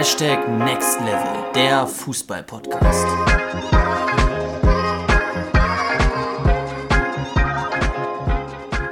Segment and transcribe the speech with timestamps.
[0.00, 3.06] Hashtag Next Level, der Fußball-Podcast.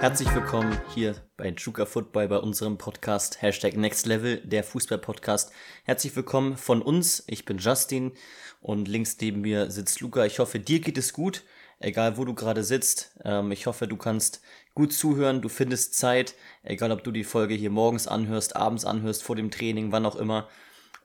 [0.01, 5.50] Herzlich willkommen hier bei Juka Football bei unserem Podcast Hashtag Next Level, der Fußball-Podcast.
[5.84, 7.25] Herzlich willkommen von uns.
[7.27, 8.12] Ich bin Justin
[8.61, 10.27] und links neben mir sitzt Luca.
[10.27, 11.43] Ich hoffe, dir geht es gut,
[11.80, 13.16] egal wo du gerade sitzt.
[13.25, 14.43] Ähm, ich hoffe, du kannst
[14.75, 19.22] gut zuhören, du findest Zeit, egal ob du die Folge hier morgens anhörst, abends anhörst,
[19.22, 20.46] vor dem Training, wann auch immer.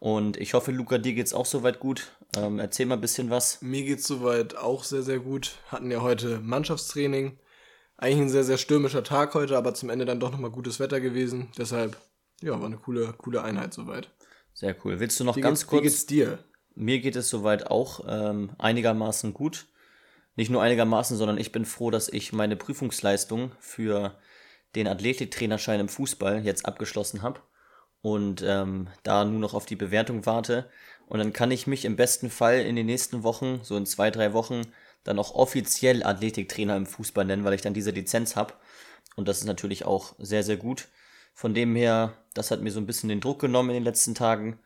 [0.03, 2.11] Und ich hoffe, Luca, dir geht's auch soweit gut.
[2.35, 3.61] Ähm, erzähl mal ein bisschen was.
[3.61, 5.59] Mir geht's soweit auch sehr, sehr gut.
[5.69, 7.39] Hatten ja heute Mannschaftstraining.
[7.95, 10.99] Eigentlich ein sehr, sehr stürmischer Tag heute, aber zum Ende dann doch nochmal gutes Wetter
[10.99, 11.53] gewesen.
[11.57, 11.95] Deshalb,
[12.41, 14.09] ja, war eine coole, coole Einheit soweit.
[14.53, 14.99] Sehr cool.
[14.99, 15.83] Willst du noch Wie ganz geht's, kurz?
[15.83, 16.39] Wie geht's dir?
[16.75, 19.67] Mir geht es soweit auch ähm, einigermaßen gut.
[20.35, 24.19] Nicht nur einigermaßen, sondern ich bin froh, dass ich meine Prüfungsleistung für
[24.75, 27.39] den Athletiktrainerschein im Fußball jetzt abgeschlossen habe
[28.03, 30.69] und ähm, da nur noch auf die Bewertung warte.
[31.07, 34.11] Und dann kann ich mich im besten Fall in den nächsten Wochen, so in zwei,
[34.11, 34.61] drei Wochen,
[35.05, 38.53] dann auch offiziell Athletiktrainer im Fußball nennen, weil ich dann diese Lizenz habe.
[39.15, 40.89] Und das ist natürlich auch sehr, sehr gut.
[41.33, 44.15] Von dem her, das hat mir so ein bisschen den Druck genommen in den letzten
[44.15, 44.59] Tagen.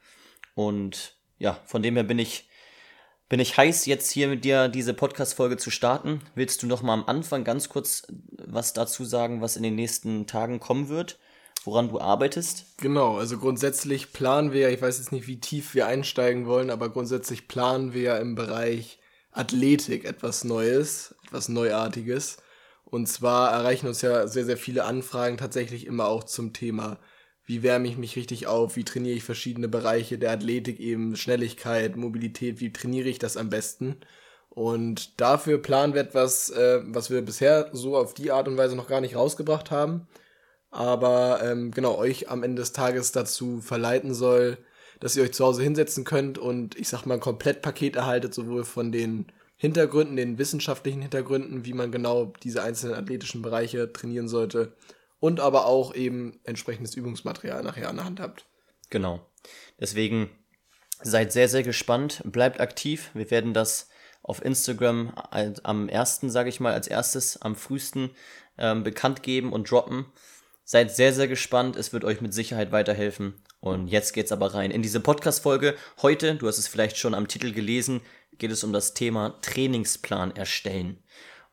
[0.56, 2.50] Und ja, von dem her bin ich,
[3.30, 6.22] bin ich heiß, jetzt hier mit dir diese Podcast-Folge zu starten.
[6.34, 10.26] Willst du noch mal am Anfang ganz kurz was dazu sagen, was in den nächsten
[10.26, 11.20] Tagen kommen wird?
[11.68, 12.78] Woran du arbeitest?
[12.78, 16.70] Genau, also grundsätzlich planen wir ja, ich weiß jetzt nicht, wie tief wir einsteigen wollen,
[16.70, 19.00] aber grundsätzlich planen wir ja im Bereich
[19.34, 22.38] Athletik etwas Neues, etwas Neuartiges.
[22.86, 27.00] Und zwar erreichen uns ja sehr, sehr viele Anfragen tatsächlich immer auch zum Thema,
[27.44, 31.98] wie wärme ich mich richtig auf, wie trainiere ich verschiedene Bereiche der Athletik, eben Schnelligkeit,
[31.98, 33.98] Mobilität, wie trainiere ich das am besten.
[34.48, 38.78] Und dafür planen wir etwas, äh, was wir bisher so auf die Art und Weise
[38.78, 40.08] noch gar nicht rausgebracht haben
[40.72, 44.58] aber ähm, genau euch am Ende des Tages dazu verleiten soll,
[45.00, 48.64] dass ihr euch zu Hause hinsetzen könnt und ich sag mal ein Komplettpaket erhaltet, sowohl
[48.64, 54.74] von den Hintergründen, den wissenschaftlichen Hintergründen, wie man genau diese einzelnen athletischen Bereiche trainieren sollte
[55.20, 58.46] und aber auch eben entsprechendes Übungsmaterial nachher an der Hand habt.
[58.90, 59.26] Genau.
[59.80, 60.30] Deswegen
[61.02, 63.12] seid sehr, sehr gespannt, bleibt aktiv.
[63.14, 63.90] Wir werden das
[64.22, 65.14] auf Instagram
[65.64, 68.12] am ersten, sage ich mal, als erstes, am frühesten
[68.58, 70.06] ähm, bekannt geben und droppen.
[70.70, 71.78] Seid sehr, sehr gespannt.
[71.78, 73.36] Es wird euch mit Sicherheit weiterhelfen.
[73.62, 75.76] Und jetzt geht's aber rein in diese Podcast-Folge.
[76.02, 78.02] Heute, du hast es vielleicht schon am Titel gelesen,
[78.38, 81.02] geht es um das Thema Trainingsplan erstellen.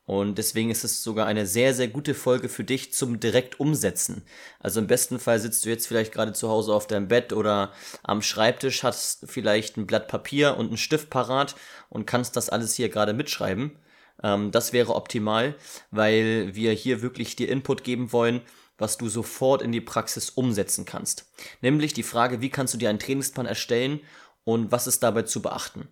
[0.04, 4.24] Und deswegen ist es sogar eine sehr, sehr gute Folge für dich zum direkt umsetzen.
[4.58, 7.72] Also im besten Fall sitzt du jetzt vielleicht gerade zu Hause auf deinem Bett oder
[8.02, 11.54] am Schreibtisch, hast vielleicht ein Blatt Papier und einen Stift parat
[11.88, 13.78] und kannst das alles hier gerade mitschreiben.
[14.24, 15.54] Ähm, das wäre optimal,
[15.92, 18.42] weil wir hier wirklich dir Input geben wollen,
[18.78, 21.26] was du sofort in die Praxis umsetzen kannst.
[21.60, 24.00] Nämlich die Frage, wie kannst du dir einen Trainingsplan erstellen
[24.44, 25.88] und was ist dabei zu beachten.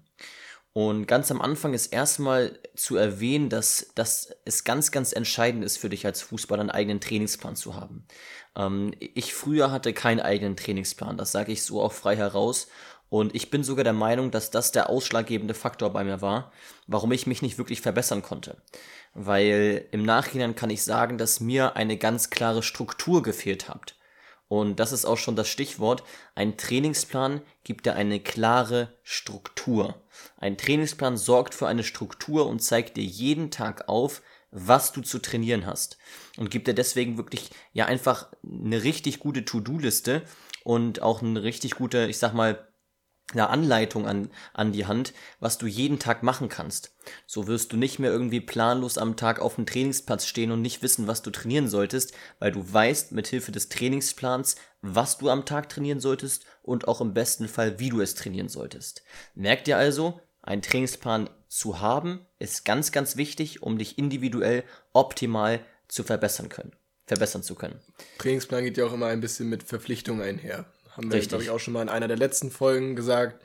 [0.75, 5.76] Und ganz am Anfang ist erstmal zu erwähnen, dass, dass es ganz, ganz entscheidend ist
[5.76, 8.06] für dich als Fußballer einen eigenen Trainingsplan zu haben.
[8.56, 12.69] Ähm, ich früher hatte keinen eigenen Trainingsplan, das sage ich so auch frei heraus.
[13.12, 16.50] Und ich bin sogar der Meinung, dass das der ausschlaggebende Faktor bei mir war,
[16.86, 18.56] warum ich mich nicht wirklich verbessern konnte.
[19.12, 23.96] Weil im Nachhinein kann ich sagen, dass mir eine ganz klare Struktur gefehlt hat.
[24.48, 26.02] Und das ist auch schon das Stichwort.
[26.34, 29.94] Ein Trainingsplan gibt dir eine klare Struktur.
[30.38, 34.22] Ein Trainingsplan sorgt für eine Struktur und zeigt dir jeden Tag auf,
[34.52, 35.98] was du zu trainieren hast.
[36.38, 40.22] Und gibt dir deswegen wirklich ja einfach eine richtig gute To-Do-Liste
[40.64, 42.71] und auch eine richtig gute, ich sag mal,
[43.32, 46.94] eine Anleitung an, an die Hand, was du jeden Tag machen kannst.
[47.26, 50.82] So wirst du nicht mehr irgendwie planlos am Tag auf dem Trainingsplatz stehen und nicht
[50.82, 55.44] wissen, was du trainieren solltest, weil du weißt mit Hilfe des Trainingsplans, was du am
[55.44, 59.03] Tag trainieren solltest und auch im besten Fall, wie du es trainieren solltest.
[59.34, 65.60] Merk dir also, einen Trainingsplan zu haben, ist ganz, ganz wichtig, um dich individuell optimal
[65.88, 66.72] zu verbessern können,
[67.06, 67.81] verbessern zu können.
[68.19, 71.58] Trainingsplan geht ja auch immer ein bisschen mit Verpflichtungen einher haben wir, glaube ich, auch
[71.58, 73.42] schon mal in einer der letzten Folgen gesagt,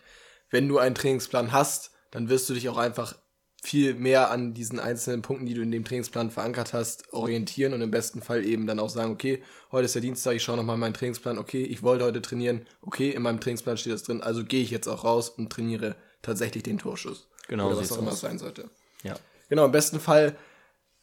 [0.49, 3.15] wenn du einen Trainingsplan hast, dann wirst du dich auch einfach
[3.61, 7.81] viel mehr an diesen einzelnen Punkten, die du in dem Trainingsplan verankert hast, orientieren und
[7.81, 9.41] im besten Fall eben dann auch sagen, okay,
[9.71, 13.09] heute ist der Dienstag, ich schaue nochmal meinen Trainingsplan, okay, ich wollte heute trainieren, okay,
[13.09, 16.63] in meinem Trainingsplan steht das drin, also gehe ich jetzt auch raus und trainiere tatsächlich
[16.63, 17.27] den Torschuss.
[17.47, 18.69] Genau, Oder was auch immer es sein sollte.
[19.03, 19.15] Ja.
[19.49, 20.37] Genau, im besten Fall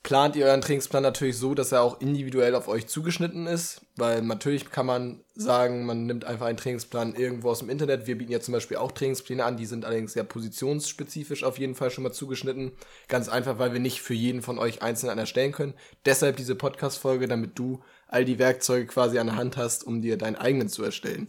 [0.05, 4.21] plant ihr euren Trainingsplan natürlich so, dass er auch individuell auf euch zugeschnitten ist, weil
[4.21, 8.07] natürlich kann man sagen, man nimmt einfach einen Trainingsplan irgendwo aus dem Internet.
[8.07, 11.75] Wir bieten ja zum Beispiel auch Trainingspläne an, die sind allerdings sehr positionsspezifisch auf jeden
[11.75, 12.73] Fall schon mal zugeschnitten.
[13.09, 15.75] Ganz einfach, weil wir nicht für jeden von euch einzeln einen erstellen können.
[16.05, 20.19] Deshalb diese Podcast-Folge, damit du all die Werkzeuge quasi an der Hand hast, um dir
[20.19, 21.29] deinen eigenen zu erstellen.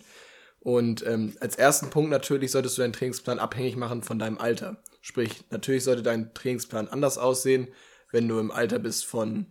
[0.60, 4.75] Und ähm, als ersten Punkt natürlich solltest du deinen Trainingsplan abhängig machen von deinem Alter.
[5.01, 7.69] Sprich, natürlich sollte dein Trainingsplan anders aussehen,
[8.15, 9.45] wenn du im Alter bist von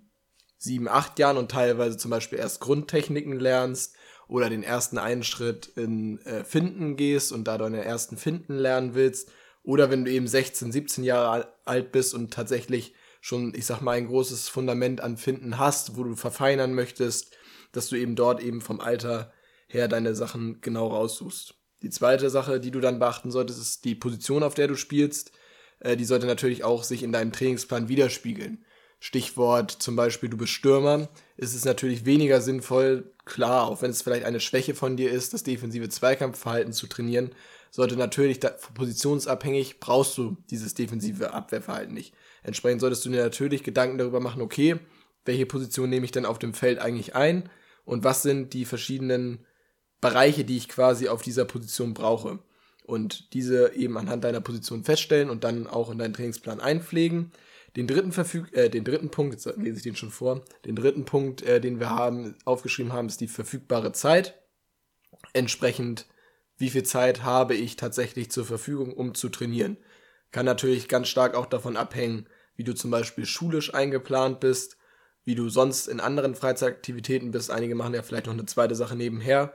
[0.57, 3.95] sieben, acht Jahren und teilweise zum Beispiel erst Grundtechniken lernst
[4.27, 9.31] oder den ersten Einschritt in äh, Finden gehst und da deine ersten Finden lernen willst.
[9.65, 13.99] Oder wenn du eben 16, 17 Jahre alt bist und tatsächlich schon, ich sag mal,
[13.99, 17.37] ein großes Fundament an Finden hast, wo du verfeinern möchtest,
[17.73, 19.31] dass du eben dort eben vom Alter
[19.67, 21.55] her deine Sachen genau raussuchst.
[21.83, 25.33] Die zweite Sache, die du dann beachten solltest, ist die Position, auf der du spielst.
[25.85, 28.65] Äh, die sollte natürlich auch sich in deinem Trainingsplan widerspiegeln.
[28.99, 34.03] Stichwort zum Beispiel, du bist Stürmer, ist es natürlich weniger sinnvoll, klar, auch wenn es
[34.03, 37.31] vielleicht eine Schwäche von dir ist, das defensive Zweikampfverhalten zu trainieren,
[37.71, 38.41] sollte natürlich
[38.75, 42.15] positionsabhängig, brauchst du dieses defensive Abwehrverhalten nicht.
[42.43, 44.77] Entsprechend solltest du dir natürlich Gedanken darüber machen, okay,
[45.27, 47.51] welche Position nehme ich denn auf dem Feld eigentlich ein
[47.85, 49.45] und was sind die verschiedenen
[50.01, 52.39] Bereiche, die ich quasi auf dieser Position brauche.
[52.85, 57.33] Und diese eben anhand deiner Position feststellen und dann auch in deinen Trainingsplan einpflegen.
[57.77, 61.07] Den dritten, Verfüg äh, den dritten Punkt, jetzt lese ich den schon vor, den dritten
[61.07, 64.39] Punkt, äh, den wir haben, aufgeschrieben haben, ist die verfügbare Zeit.
[65.33, 66.07] Entsprechend,
[66.59, 69.79] wie viel Zeit habe ich tatsächlich zur Verfügung, um zu trainieren.
[70.31, 74.77] Kann natürlich ganz stark auch davon abhängen, wie du zum Beispiel schulisch eingeplant bist,
[75.25, 77.51] wie du sonst in anderen Freizeitaktivitäten bist.
[77.51, 79.55] Einige machen ja vielleicht noch eine zweite Sache nebenher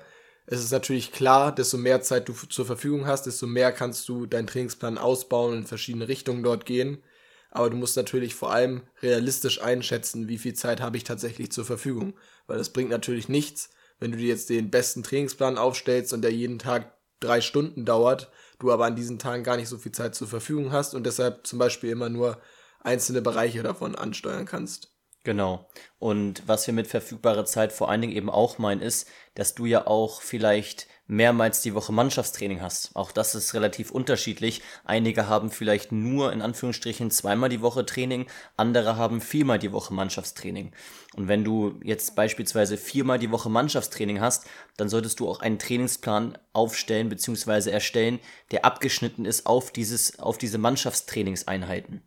[0.51, 4.25] es ist natürlich klar, desto mehr Zeit du zur Verfügung hast, desto mehr kannst du
[4.25, 7.04] deinen Trainingsplan ausbauen und in verschiedene Richtungen dort gehen.
[7.51, 11.66] Aber du musst natürlich vor allem realistisch einschätzen, wie viel Zeit habe ich tatsächlich zur
[11.66, 12.16] Verfügung.
[12.48, 13.69] Weil es bringt natürlich nichts,
[14.00, 18.31] wenn du dir jetzt den besten Trainingsplan aufstellst und der jeden Tag drei Stunden dauert,
[18.57, 21.45] du aber an diesen Tagen gar nicht so viel Zeit zur Verfügung hast und deshalb
[21.45, 22.42] zum Beispiel immer nur
[22.80, 24.92] einzelne Bereiche davon ansteuern kannst.
[25.24, 25.68] Genau.
[26.00, 29.66] Und was wir mit verfügbarer Zeit vor allen Dingen eben auch meinen, ist, dass du
[29.66, 32.95] ja auch vielleicht mehrmals die Woche Mannschaftstraining hast.
[32.95, 34.62] Auch das ist relativ unterschiedlich.
[34.86, 39.94] Einige haben vielleicht nur in Anführungsstrichen zweimal die Woche Training, andere haben viermal die Woche
[39.94, 40.71] Mannschaftstraining.
[41.16, 44.45] Und wenn du jetzt beispielsweise viermal die Woche Mannschaftstraining hast,
[44.77, 47.71] dann solltest du auch einen Trainingsplan aufstellen bzw.
[47.71, 48.19] erstellen,
[48.51, 52.04] der abgeschnitten ist auf dieses, auf diese Mannschaftstrainingseinheiten.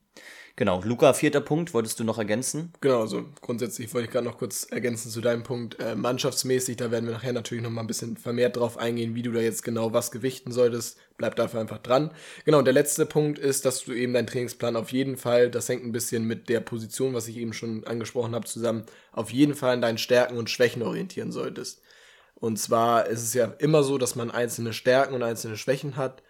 [0.55, 2.75] Genau, Luca, vierter Punkt, wolltest du noch ergänzen?
[2.83, 5.81] Genau, also grundsätzlich wollte ich gerade noch kurz ergänzen zu deinem Punkt.
[5.81, 9.23] Äh, mannschaftsmäßig, da werden wir nachher natürlich noch mal ein bisschen vermehrt drauf eingehen, wie
[9.23, 10.99] du da jetzt genau was gewichten solltest.
[11.17, 12.11] Bleib dafür einfach dran.
[12.45, 15.71] Genau, und der letzte Punkt ist, dass du eben deinen Trainingsplan auf jeden Fall, das
[15.71, 19.55] hängt ein bisschen mit der Position, was ich eben schon angesprochen habe, zusammen, auf jeden
[19.55, 21.81] Fall an deinen Stärken und Schwächen orientieren solltest.
[22.35, 26.23] Und zwar ist es ja immer so, dass man einzelne Stärken und einzelne Schwächen hat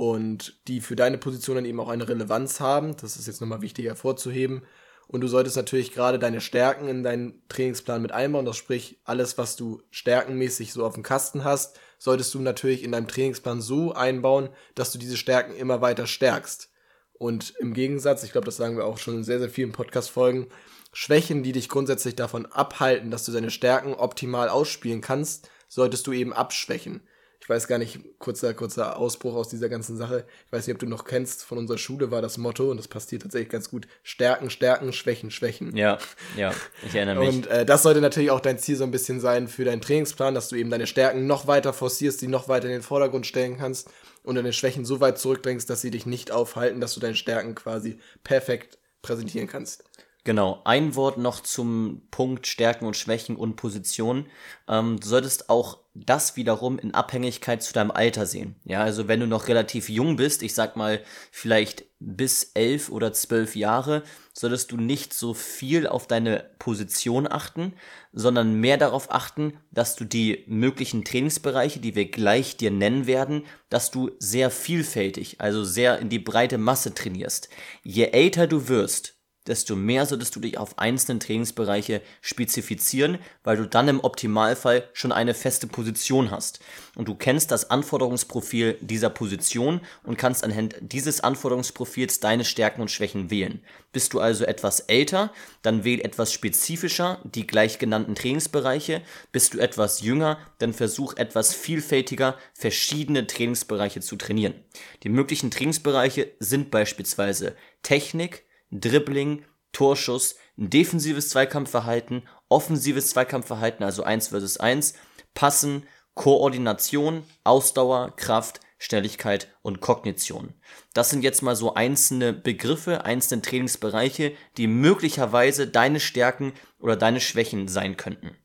[0.00, 2.96] und die für deine Position dann eben auch eine Relevanz haben.
[2.96, 4.62] Das ist jetzt nochmal wichtig hervorzuheben.
[5.08, 8.46] Und du solltest natürlich gerade deine Stärken in deinen Trainingsplan mit einbauen.
[8.46, 12.92] Das sprich, alles, was du stärkenmäßig so auf dem Kasten hast, solltest du natürlich in
[12.92, 16.70] deinem Trainingsplan so einbauen, dass du diese Stärken immer weiter stärkst.
[17.12, 20.46] Und im Gegensatz, ich glaube, das sagen wir auch schon in sehr, sehr vielen Podcast-Folgen,
[20.94, 26.12] Schwächen, die dich grundsätzlich davon abhalten, dass du deine Stärken optimal ausspielen kannst, solltest du
[26.12, 27.02] eben abschwächen
[27.50, 30.24] weiß gar nicht, kurzer, kurzer Ausbruch aus dieser ganzen Sache.
[30.46, 32.88] Ich weiß nicht, ob du noch kennst, von unserer Schule war das Motto, und das
[32.88, 35.76] passt hier tatsächlich ganz gut, Stärken, Stärken, Schwächen, Schwächen.
[35.76, 35.98] Ja,
[36.36, 36.54] ja,
[36.86, 37.28] ich erinnere mich.
[37.28, 40.34] Und äh, das sollte natürlich auch dein Ziel so ein bisschen sein für deinen Trainingsplan,
[40.34, 43.58] dass du eben deine Stärken noch weiter forcierst, die noch weiter in den Vordergrund stellen
[43.58, 43.90] kannst
[44.22, 47.54] und deine Schwächen so weit zurückdrängst, dass sie dich nicht aufhalten, dass du deine Stärken
[47.54, 49.84] quasi perfekt präsentieren kannst.
[50.22, 54.26] Genau, ein Wort noch zum Punkt Stärken und Schwächen und Position.
[54.68, 58.56] Ähm, du solltest auch das wiederum in Abhängigkeit zu deinem Alter sehen.
[58.64, 61.00] Ja, also wenn du noch relativ jung bist, ich sag mal
[61.32, 64.02] vielleicht bis elf oder zwölf Jahre,
[64.34, 67.72] solltest du nicht so viel auf deine Position achten,
[68.12, 73.46] sondern mehr darauf achten, dass du die möglichen Trainingsbereiche, die wir gleich dir nennen werden,
[73.70, 77.48] dass du sehr vielfältig, also sehr in die breite Masse trainierst.
[77.82, 79.19] Je älter du wirst,
[79.50, 85.10] desto mehr solltest du dich auf einzelne Trainingsbereiche spezifizieren, weil du dann im Optimalfall schon
[85.12, 86.60] eine feste Position hast.
[86.94, 92.90] Und du kennst das Anforderungsprofil dieser Position und kannst anhand dieses Anforderungsprofils deine Stärken und
[92.90, 93.60] Schwächen wählen.
[93.92, 99.02] Bist du also etwas älter, dann wähl etwas spezifischer die gleich genannten Trainingsbereiche.
[99.32, 104.54] Bist du etwas jünger, dann versuch etwas vielfältiger verschiedene Trainingsbereiche zu trainieren.
[105.02, 114.58] Die möglichen Trainingsbereiche sind beispielsweise Technik, Dribbling, Torschuss, defensives Zweikampfverhalten, offensives Zweikampfverhalten, also 1 versus
[114.58, 114.94] 1,
[115.34, 120.54] Passen, Koordination, Ausdauer, Kraft, Schnelligkeit und Kognition.
[120.94, 127.20] Das sind jetzt mal so einzelne Begriffe, einzelne Trainingsbereiche, die möglicherweise deine Stärken oder deine
[127.20, 128.36] Schwächen sein könnten.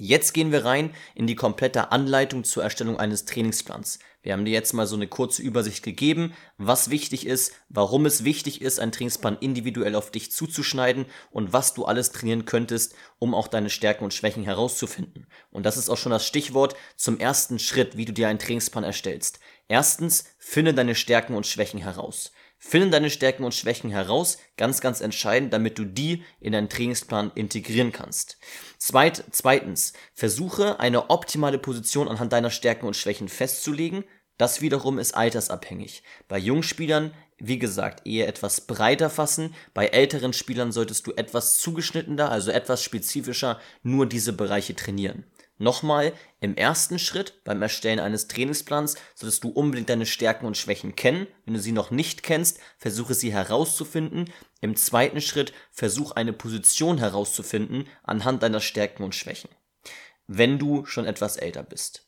[0.00, 3.98] Jetzt gehen wir rein in die komplette Anleitung zur Erstellung eines Trainingsplans.
[4.22, 8.24] Wir haben dir jetzt mal so eine kurze Übersicht gegeben, was wichtig ist, warum es
[8.24, 13.34] wichtig ist, einen Trainingsplan individuell auf dich zuzuschneiden und was du alles trainieren könntest, um
[13.34, 15.26] auch deine Stärken und Schwächen herauszufinden.
[15.50, 18.84] Und das ist auch schon das Stichwort zum ersten Schritt, wie du dir einen Trainingsplan
[18.84, 19.40] erstellst.
[19.68, 22.32] Erstens, finde deine Stärken und Schwächen heraus.
[22.60, 27.30] Finde deine Stärken und Schwächen heraus, ganz, ganz entscheidend, damit du die in deinen Trainingsplan
[27.36, 28.36] integrieren kannst.
[28.78, 34.04] Zweit, zweitens, versuche eine optimale Position anhand deiner Stärken und Schwächen festzulegen.
[34.38, 36.02] Das wiederum ist altersabhängig.
[36.26, 39.54] Bei Jungspielern, wie gesagt, eher etwas breiter fassen.
[39.72, 45.24] Bei älteren Spielern solltest du etwas zugeschnittener, also etwas spezifischer nur diese Bereiche trainieren.
[45.58, 50.94] Nochmal, im ersten Schritt beim Erstellen eines Trainingsplans solltest du unbedingt deine Stärken und Schwächen
[50.94, 51.26] kennen.
[51.44, 54.32] Wenn du sie noch nicht kennst, versuche sie herauszufinden.
[54.60, 59.50] Im zweiten Schritt versuch eine Position herauszufinden anhand deiner Stärken und Schwächen.
[60.28, 62.07] Wenn du schon etwas älter bist.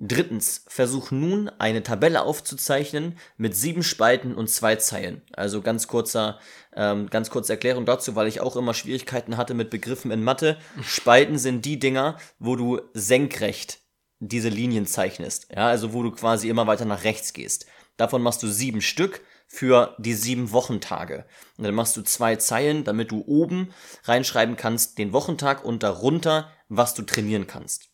[0.00, 5.22] Drittens, versuch nun eine Tabelle aufzuzeichnen mit sieben Spalten und zwei Zeilen.
[5.32, 6.38] Also ganz kurzer,
[6.76, 10.56] ähm, ganz kurze Erklärung dazu, weil ich auch immer Schwierigkeiten hatte mit Begriffen in Mathe.
[10.82, 13.80] Spalten sind die Dinger, wo du senkrecht
[14.20, 15.48] diese Linien zeichnest.
[15.50, 17.66] Ja, also wo du quasi immer weiter nach rechts gehst.
[17.96, 21.24] Davon machst du sieben Stück für die sieben Wochentage.
[21.56, 23.74] Und dann machst du zwei Zeilen, damit du oben
[24.04, 27.87] reinschreiben kannst den Wochentag und darunter, was du trainieren kannst.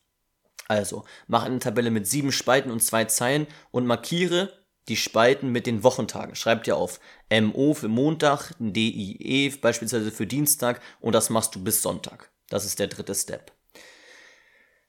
[0.69, 4.53] Also, mach eine Tabelle mit sieben Spalten und zwei Zeilen und markiere
[4.89, 6.35] die Spalten mit den Wochentagen.
[6.35, 11.83] Schreib dir auf MO für Montag, DIE beispielsweise für Dienstag und das machst du bis
[11.83, 12.31] Sonntag.
[12.49, 13.53] Das ist der dritte Step.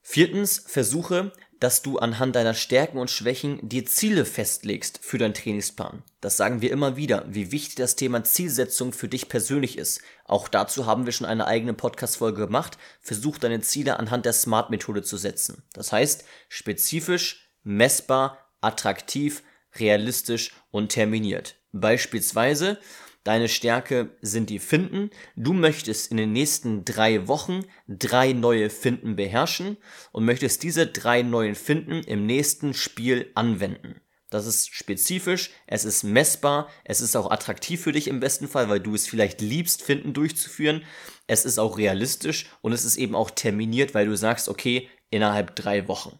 [0.01, 1.32] Viertens, versuche
[1.65, 6.03] dass du anhand deiner Stärken und Schwächen dir Ziele festlegst für deinen Trainingsplan.
[6.22, 10.00] Das sagen wir immer wieder, wie wichtig das Thema Zielsetzung für dich persönlich ist.
[10.25, 12.77] Auch dazu haben wir schon eine eigene Podcast-Folge gemacht.
[13.01, 15.63] Versuch deine Ziele anhand der SMART-Methode zu setzen.
[15.74, 19.41] Das heißt, spezifisch, messbar, attraktiv,
[19.79, 21.55] realistisch und terminiert.
[21.72, 22.77] Beispielsweise
[23.25, 25.10] Deine Stärke sind die Finden.
[25.36, 29.77] Du möchtest in den nächsten drei Wochen drei neue Finden beherrschen
[30.12, 34.00] und möchtest diese drei neuen Finden im nächsten Spiel anwenden.
[34.29, 38.70] Das ist spezifisch, es ist messbar, es ist auch attraktiv für dich im besten Fall,
[38.70, 40.84] weil du es vielleicht liebst, Finden durchzuführen.
[41.25, 45.55] Es ist auch realistisch und es ist eben auch terminiert, weil du sagst, okay, innerhalb
[45.55, 46.20] drei Wochen.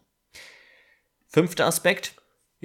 [1.28, 2.14] Fünfter Aspekt,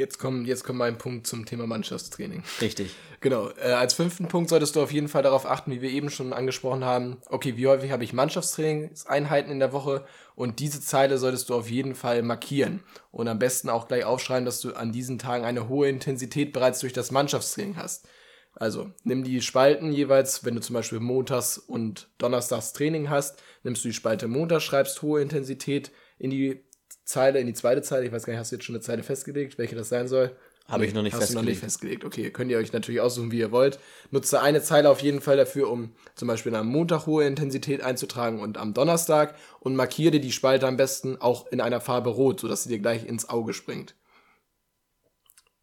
[0.02, 2.42] Jetzt kommt, jetzt kommt mein Punkt zum Thema Mannschaftstraining.
[2.60, 2.96] Richtig.
[3.20, 3.50] Genau.
[3.50, 6.34] Äh, als fünften Punkt solltest du auf jeden Fall darauf achten, wie wir eben schon
[6.34, 7.18] angesprochen haben.
[7.30, 10.04] Okay, wie häufig habe ich Mannschaftstrainingseinheiten in der Woche?
[10.34, 12.80] Und diese Zeile solltest du auf jeden Fall markieren.
[13.12, 16.80] Und am besten auch gleich aufschreiben, dass du an diesen Tagen eine hohe Intensität bereits
[16.80, 18.08] durch das Mannschaftstraining hast.
[18.56, 23.84] Also, nimm die Spalten jeweils, wenn du zum Beispiel montags und donnerstags Training hast, nimmst
[23.84, 26.64] du die Spalte Montag, schreibst hohe Intensität in die
[27.12, 28.06] Zeile, in die zweite Zeile.
[28.06, 30.36] Ich weiß gar nicht, hast du jetzt schon eine Zeile festgelegt, welche das sein soll?
[30.68, 31.42] Habe ich noch nicht Hast festgelegt.
[31.42, 32.06] du noch nicht festgelegt.
[32.06, 33.80] Okay, könnt ihr euch natürlich aussuchen, wie ihr wollt.
[34.12, 38.40] Nutze eine Zeile auf jeden Fall dafür, um zum Beispiel am Montag hohe Intensität einzutragen
[38.40, 42.64] und am Donnerstag und markiere die Spalte am besten auch in einer Farbe rot, sodass
[42.64, 43.96] sie dir gleich ins Auge springt.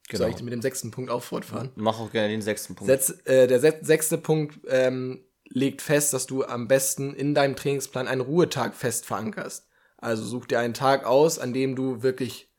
[0.08, 0.24] Genau.
[0.24, 1.70] Soll ich mit dem sechsten Punkt auch fortfahren?
[1.76, 2.90] Mach auch gerne den sechsten Punkt.
[2.90, 8.08] Setz, äh, der sechste Punkt ähm, legt fest, dass du am besten in deinem Trainingsplan
[8.08, 9.67] einen Ruhetag fest verankerst.
[9.98, 12.50] Also such dir einen Tag aus, an dem du wirklich,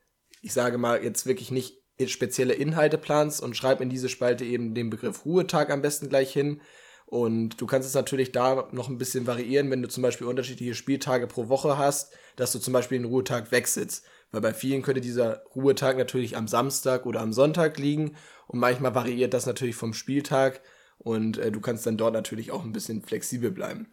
[0.41, 4.74] ich sage mal, jetzt wirklich nicht spezielle Inhalte planst und schreib in diese Spalte eben
[4.74, 6.62] den Begriff Ruhetag am besten gleich hin.
[7.05, 10.75] Und du kannst es natürlich da noch ein bisschen variieren, wenn du zum Beispiel unterschiedliche
[10.75, 14.05] Spieltage pro Woche hast, dass du zum Beispiel den Ruhetag wechselst.
[14.31, 18.15] Weil bei vielen könnte dieser Ruhetag natürlich am Samstag oder am Sonntag liegen
[18.48, 20.62] und manchmal variiert das natürlich vom Spieltag
[21.00, 23.88] und äh, du kannst dann dort natürlich auch ein bisschen flexibel bleiben.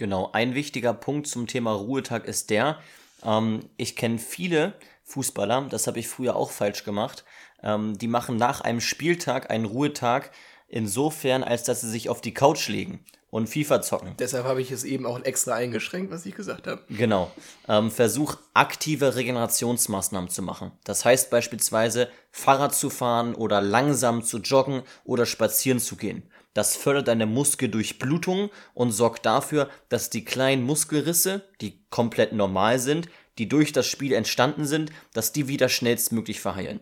[0.00, 2.78] Genau, ein wichtiger Punkt zum Thema Ruhetag ist der,
[3.22, 4.72] ähm, ich kenne viele
[5.04, 7.26] Fußballer, das habe ich früher auch falsch gemacht,
[7.62, 10.30] ähm, die machen nach einem Spieltag einen Ruhetag
[10.68, 14.14] insofern, als dass sie sich auf die Couch legen und FIFA zocken.
[14.18, 16.80] Deshalb habe ich es eben auch extra eingeschränkt, was ich gesagt habe.
[16.88, 17.30] Genau.
[17.68, 20.72] Ähm, versuch aktive Regenerationsmaßnahmen zu machen.
[20.84, 26.22] Das heißt beispielsweise Fahrrad zu fahren oder langsam zu joggen oder spazieren zu gehen.
[26.52, 33.08] Das fördert deine Muskeldurchblutung und sorgt dafür, dass die kleinen Muskelrisse, die komplett normal sind,
[33.38, 36.80] die durch das Spiel entstanden sind, dass die wieder schnellstmöglich verheilen.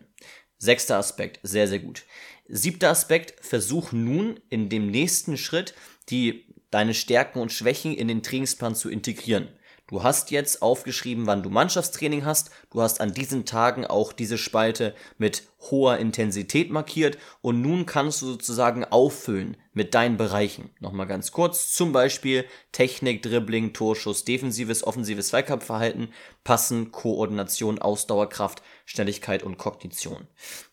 [0.57, 2.03] Sechster Aspekt, sehr, sehr gut.
[2.47, 5.73] Siebter Aspekt, versuch nun in dem nächsten Schritt
[6.09, 9.47] die deine Stärken und Schwächen in den Trainingsplan zu integrieren.
[9.89, 12.51] Du hast jetzt aufgeschrieben, wann du Mannschaftstraining hast.
[12.69, 15.41] Du hast an diesen Tagen auch diese Spalte mit
[15.71, 20.69] hoher Intensität markiert und nun kannst du sozusagen auffüllen mit deinen Bereichen.
[20.79, 29.41] Nochmal ganz kurz, zum Beispiel Technik, Dribbling, Torschuss, defensives, offensives Zweikampfverhalten, Passen, Koordination, Ausdauerkraft, Schnelligkeit
[29.41, 30.27] und Kognition.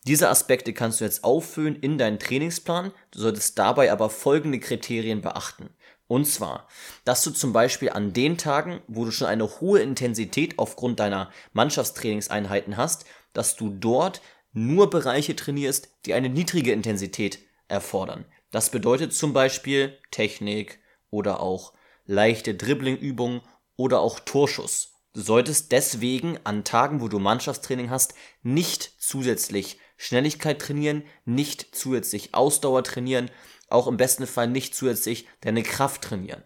[0.05, 2.91] Diese Aspekte kannst du jetzt auffüllen in deinen Trainingsplan.
[3.09, 5.71] Du solltest dabei aber folgende Kriterien beachten.
[6.07, 6.67] Und zwar,
[7.03, 11.31] dass du zum Beispiel an den Tagen, wo du schon eine hohe Intensität aufgrund deiner
[11.53, 14.21] Mannschaftstrainingseinheiten hast, dass du dort
[14.53, 18.25] nur Bereiche trainierst, die eine niedrige Intensität erfordern.
[18.51, 21.73] Das bedeutet zum Beispiel Technik oder auch
[22.05, 23.41] leichte Dribblingübungen
[23.75, 24.93] oder auch Torschuss.
[25.13, 32.33] Du solltest deswegen an Tagen, wo du Mannschaftstraining hast, nicht zusätzlich Schnelligkeit trainieren, nicht zusätzlich
[32.33, 33.31] Ausdauer trainieren,
[33.69, 36.43] auch im besten Fall nicht zusätzlich deine Kraft trainieren.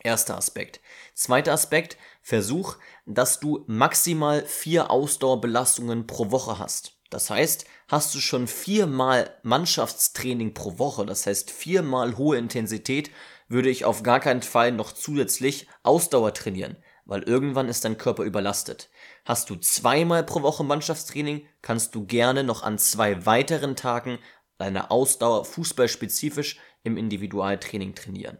[0.00, 0.80] Erster Aspekt.
[1.14, 2.76] Zweiter Aspekt, versuch,
[3.06, 6.92] dass du maximal vier Ausdauerbelastungen pro Woche hast.
[7.10, 13.10] Das heißt, hast du schon viermal Mannschaftstraining pro Woche, das heißt viermal hohe Intensität,
[13.48, 18.24] würde ich auf gar keinen Fall noch zusätzlich Ausdauer trainieren, weil irgendwann ist dein Körper
[18.24, 18.90] überlastet.
[19.24, 24.18] Hast du zweimal pro Woche Mannschaftstraining, kannst du gerne noch an zwei weiteren Tagen
[24.58, 28.38] deine Ausdauer fußballspezifisch im Individualtraining trainieren.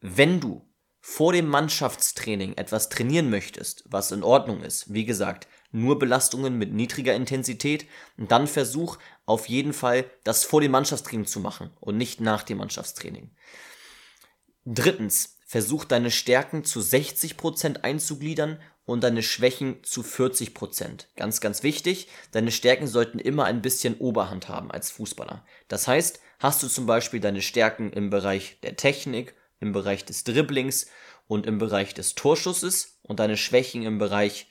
[0.00, 0.68] Wenn du
[1.00, 6.72] vor dem Mannschaftstraining etwas trainieren möchtest, was in Ordnung ist, wie gesagt, nur Belastungen mit
[6.72, 12.20] niedriger Intensität, dann versuch auf jeden Fall, das vor dem Mannschaftstraining zu machen und nicht
[12.20, 13.30] nach dem Mannschaftstraining.
[14.64, 18.58] Drittens, versuch deine Stärken zu 60% einzugliedern
[18.92, 21.08] und deine Schwächen zu 40 Prozent.
[21.16, 25.44] Ganz, ganz wichtig, deine Stärken sollten immer ein bisschen Oberhand haben als Fußballer.
[25.68, 30.24] Das heißt, hast du zum Beispiel deine Stärken im Bereich der Technik, im Bereich des
[30.24, 30.88] Dribblings
[31.26, 34.48] und im Bereich des Torschusses und deine Schwächen im Bereich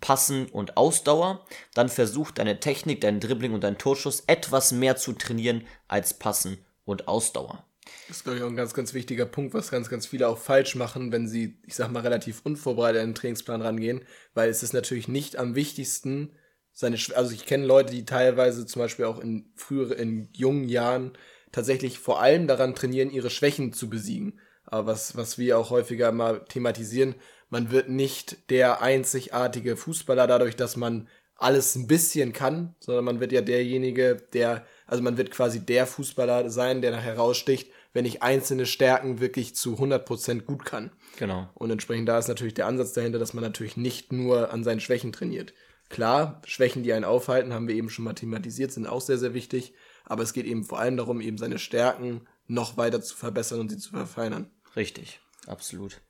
[0.00, 5.12] Passen und Ausdauer, dann versuch deine Technik, dein Dribbling und dein Torschuss etwas mehr zu
[5.12, 7.64] trainieren als Passen und Ausdauer.
[8.08, 10.38] Das ist, glaube ich, auch ein ganz, ganz wichtiger Punkt, was ganz, ganz viele auch
[10.38, 14.02] falsch machen, wenn sie, ich sag mal, relativ unvorbereitet an den Trainingsplan rangehen,
[14.34, 16.32] weil es ist natürlich nicht am wichtigsten,
[16.72, 21.12] seine, also ich kenne Leute, die teilweise zum Beispiel auch in früheren, in jungen Jahren
[21.52, 24.40] tatsächlich vor allem daran trainieren, ihre Schwächen zu besiegen.
[24.64, 27.14] Aber was, was wir auch häufiger mal thematisieren,
[27.48, 33.20] man wird nicht der einzigartige Fußballer dadurch, dass man alles ein bisschen kann, sondern man
[33.20, 38.04] wird ja derjenige, der, also man wird quasi der Fußballer sein, der nachher raussticht, wenn
[38.04, 40.90] ich einzelne Stärken wirklich zu 100% gut kann.
[41.18, 41.48] Genau.
[41.54, 44.80] Und entsprechend da ist natürlich der Ansatz dahinter, dass man natürlich nicht nur an seinen
[44.80, 45.54] Schwächen trainiert.
[45.90, 49.74] Klar, Schwächen, die einen aufhalten, haben wir eben schon mathematisiert, sind auch sehr, sehr wichtig.
[50.04, 53.70] Aber es geht eben vor allem darum, eben seine Stärken noch weiter zu verbessern und
[53.70, 54.50] sie zu verfeinern.
[54.76, 56.00] Richtig, absolut.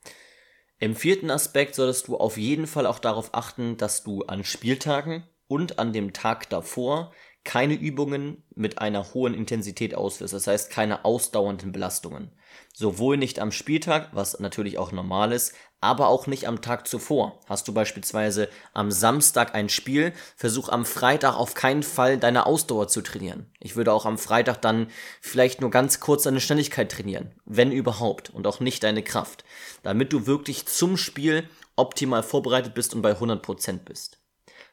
[0.79, 5.23] Im vierten Aspekt solltest du auf jeden Fall auch darauf achten, dass du an Spieltagen
[5.47, 7.13] und an dem Tag davor
[7.45, 12.31] keine Übungen mit einer hohen Intensität ausführst, das heißt keine ausdauernden Belastungen.
[12.73, 17.39] Sowohl nicht am Spieltag, was natürlich auch normal ist, aber auch nicht am Tag zuvor.
[17.47, 22.87] Hast du beispielsweise am Samstag ein Spiel, versuch am Freitag auf keinen Fall deine Ausdauer
[22.87, 23.51] zu trainieren.
[23.59, 24.87] Ich würde auch am Freitag dann
[25.21, 29.45] vielleicht nur ganz kurz deine Schnelligkeit trainieren, wenn überhaupt, und auch nicht deine Kraft,
[29.83, 34.24] damit du wirklich zum Spiel optimal vorbereitet bist und bei 100% bist.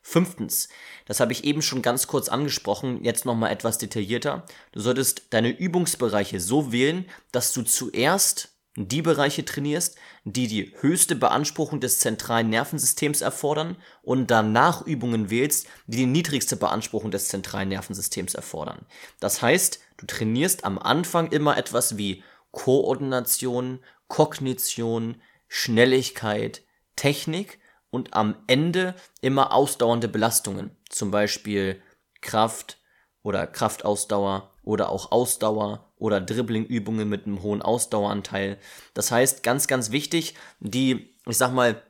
[0.05, 0.69] Fünftens,
[1.07, 4.45] das habe ich eben schon ganz kurz angesprochen, jetzt nochmal etwas detaillierter.
[4.73, 11.15] Du solltest deine Übungsbereiche so wählen, dass du zuerst die Bereiche trainierst, die die höchste
[11.15, 17.69] Beanspruchung des zentralen Nervensystems erfordern und danach Übungen wählst, die die niedrigste Beanspruchung des zentralen
[17.69, 18.87] Nervensystems erfordern.
[19.21, 26.63] Das heißt, du trainierst am Anfang immer etwas wie Koordination, Kognition, Schnelligkeit,
[26.97, 27.59] Technik
[27.93, 31.81] und am Ende immer ausdauernde Belastungen, zum Beispiel
[32.23, 32.79] Kraft
[33.23, 38.59] oder Kraftausdauer oder auch Ausdauer oder Dribblingübungen mit einem hohen Ausdaueranteil.
[38.95, 41.81] Das heißt, ganz, ganz wichtig, die, ich sag mal,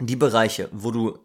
[0.00, 1.18] die Bereiche, wo du,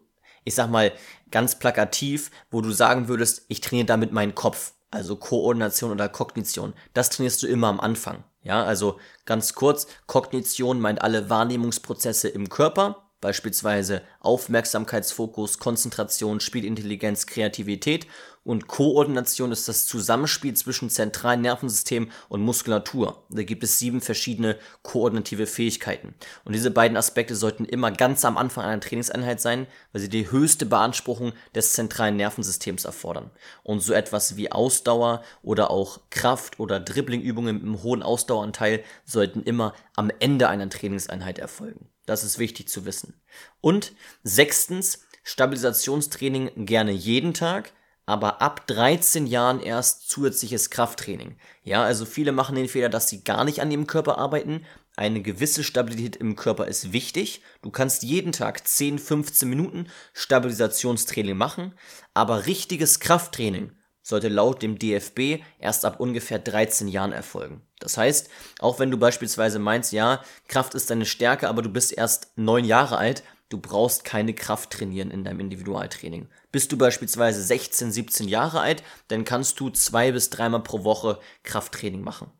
[0.44, 0.92] ich sag mal,
[1.30, 6.74] ganz plakativ, wo du sagen würdest, ich trainiere damit meinen Kopf, also Koordination oder Kognition,
[6.92, 8.24] das trainierst du immer am Anfang.
[8.42, 18.06] Ja, also ganz kurz, Kognition meint alle Wahrnehmungsprozesse im Körper, beispielsweise Aufmerksamkeitsfokus, Konzentration, Spielintelligenz, Kreativität
[18.48, 23.22] und Koordination ist das Zusammenspiel zwischen zentralen Nervensystem und Muskulatur.
[23.28, 26.14] Da gibt es sieben verschiedene koordinative Fähigkeiten.
[26.46, 30.30] Und diese beiden Aspekte sollten immer ganz am Anfang einer Trainingseinheit sein, weil sie die
[30.30, 33.30] höchste Beanspruchung des zentralen Nervensystems erfordern.
[33.64, 39.42] Und so etwas wie Ausdauer oder auch Kraft- oder Dribblingübungen mit einem hohen Ausdaueranteil sollten
[39.42, 41.90] immer am Ende einer Trainingseinheit erfolgen.
[42.08, 43.20] Das ist wichtig zu wissen.
[43.60, 43.92] Und
[44.22, 47.74] sechstens, Stabilisationstraining gerne jeden Tag,
[48.06, 51.36] aber ab 13 Jahren erst zusätzliches Krafttraining.
[51.64, 54.64] Ja, also viele machen den Fehler, dass sie gar nicht an ihrem Körper arbeiten.
[54.96, 57.42] Eine gewisse Stabilität im Körper ist wichtig.
[57.60, 61.74] Du kannst jeden Tag 10, 15 Minuten Stabilisationstraining machen,
[62.14, 67.67] aber richtiges Krafttraining sollte laut dem DFB erst ab ungefähr 13 Jahren erfolgen.
[67.80, 71.92] Das heißt, auch wenn du beispielsweise meinst, ja, Kraft ist deine Stärke, aber du bist
[71.92, 76.28] erst 9 Jahre alt, du brauchst keine Kraft trainieren in deinem Individualtraining.
[76.52, 81.20] Bist du beispielsweise 16, 17 Jahre alt, dann kannst du zwei bis dreimal pro Woche
[81.44, 82.30] Krafttraining machen.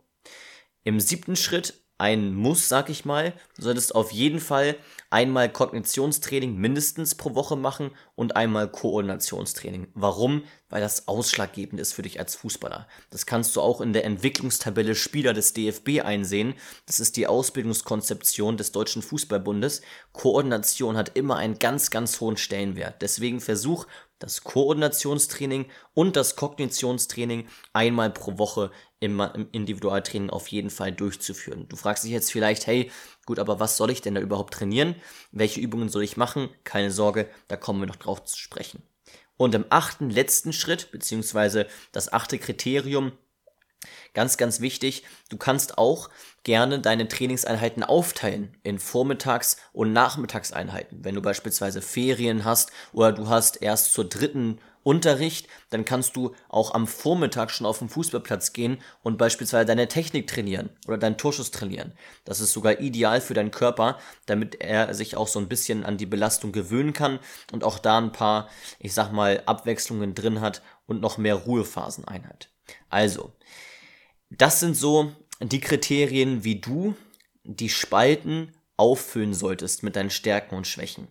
[0.85, 3.35] Im siebten Schritt ein Muss, sag ich mal.
[3.57, 4.77] Du solltest auf jeden Fall
[5.11, 9.89] einmal Kognitionstraining mindestens pro Woche machen und einmal Koordinationstraining.
[9.95, 10.45] Warum?
[10.69, 12.87] Weil das ausschlaggebend ist für dich als Fußballer.
[13.11, 16.55] Das kannst du auch in der Entwicklungstabelle Spieler des DFB einsehen.
[16.87, 19.83] Das ist die Ausbildungskonzeption des Deutschen Fußballbundes.
[20.13, 23.03] Koordination hat immer einen ganz, ganz hohen Stellenwert.
[23.03, 23.87] Deswegen versuch
[24.19, 31.69] das Koordinationstraining und das Kognitionstraining einmal pro Woche im, im Individualtraining auf jeden Fall durchzuführen.
[31.69, 32.91] Du fragst dich jetzt vielleicht, hey,
[33.27, 34.97] gut, aber was soll ich denn da überhaupt trainieren?
[35.33, 36.49] Welche Übungen soll ich machen?
[36.65, 38.83] Keine Sorge, da kommen wir noch drauf zu sprechen.
[39.37, 43.13] Und im achten, letzten Schritt, beziehungsweise das achte Kriterium,
[44.15, 46.11] Ganz, ganz wichtig, du kannst auch
[46.43, 51.05] gerne deine Trainingseinheiten aufteilen in Vormittags- und Nachmittagseinheiten.
[51.05, 54.59] Wenn du beispielsweise Ferien hast oder du hast erst zur dritten
[54.89, 59.87] Unterricht, dann kannst du auch am Vormittag schon auf den Fußballplatz gehen und beispielsweise deine
[59.87, 61.93] Technik trainieren oder deinen Torschuss trainieren.
[62.25, 65.99] Das ist sogar ideal für deinen Körper, damit er sich auch so ein bisschen an
[65.99, 67.19] die Belastung gewöhnen kann
[67.53, 68.49] und auch da ein paar,
[68.79, 72.49] ich sag mal, Abwechslungen drin hat und noch mehr Ruhephasen einhat.
[72.89, 73.33] Also,
[74.31, 76.95] das sind so die Kriterien, wie du
[77.45, 81.09] die Spalten auffüllen solltest mit deinen Stärken und Schwächen.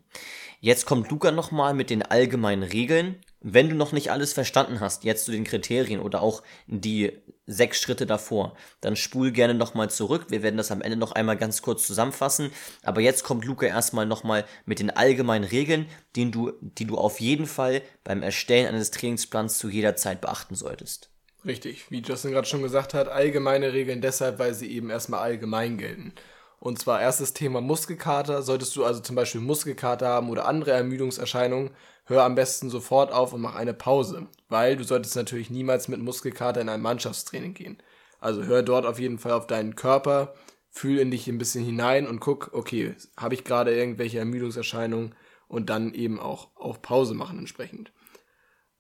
[0.62, 3.22] Jetzt kommt Luca nochmal mit den allgemeinen Regeln.
[3.40, 7.14] Wenn du noch nicht alles verstanden hast, jetzt zu den Kriterien oder auch die
[7.46, 10.26] sechs Schritte davor, dann spul gerne nochmal zurück.
[10.30, 12.52] Wir werden das am Ende noch einmal ganz kurz zusammenfassen.
[12.84, 17.20] Aber jetzt kommt Luca erstmal nochmal mit den allgemeinen Regeln, die du, die du auf
[17.20, 21.12] jeden Fall beim Erstellen eines Trainingsplans zu jeder Zeit beachten solltest.
[21.46, 25.78] Richtig, wie Justin gerade schon gesagt hat, allgemeine Regeln deshalb, weil sie eben erstmal allgemein
[25.78, 26.14] gelten.
[26.60, 28.42] Und zwar erstes Thema Muskelkater.
[28.42, 31.70] Solltest du also zum Beispiel Muskelkater haben oder andere Ermüdungserscheinungen,
[32.08, 34.28] hör am besten sofort auf und mach eine Pause.
[34.50, 37.78] Weil du solltest natürlich niemals mit Muskelkater in ein Mannschaftstraining gehen.
[38.20, 40.34] Also hör dort auf jeden Fall auf deinen Körper,
[40.70, 45.16] fühl in dich ein bisschen hinein und guck, okay, habe ich gerade irgendwelche Ermüdungserscheinungen
[45.48, 47.92] und dann eben auch, auch Pause machen entsprechend.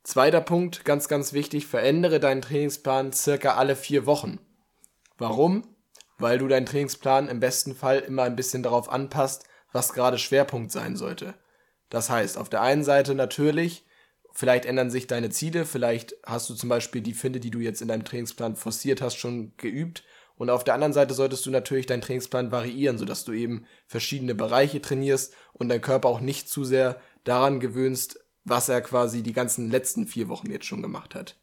[0.04, 4.40] Zweiter Punkt, ganz, ganz wichtig, verändere deinen Trainingsplan circa alle vier Wochen.
[5.18, 5.68] Warum?
[6.18, 10.72] Weil du deinen Trainingsplan im besten Fall immer ein bisschen darauf anpasst, was gerade Schwerpunkt
[10.72, 11.34] sein sollte.
[11.90, 13.86] Das heißt, auf der einen Seite natürlich,
[14.32, 17.82] vielleicht ändern sich deine Ziele, vielleicht hast du zum Beispiel die Finde, die du jetzt
[17.82, 20.04] in deinem Trainingsplan forciert hast, schon geübt.
[20.36, 24.36] Und auf der anderen Seite solltest du natürlich deinen Trainingsplan variieren, sodass du eben verschiedene
[24.36, 29.34] Bereiche trainierst und dein Körper auch nicht zu sehr daran gewöhnst, was er quasi die
[29.34, 31.38] ganzen letzten vier Wochen jetzt schon gemacht hat.